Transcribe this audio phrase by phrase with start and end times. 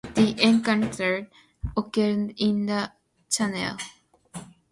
[0.15, 1.29] The encounter
[1.77, 2.91] occurred in the
[3.29, 3.77] Channel.